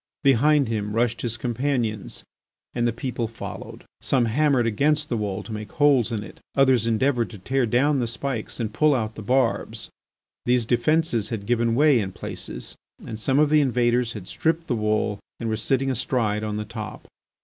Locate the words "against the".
4.65-5.17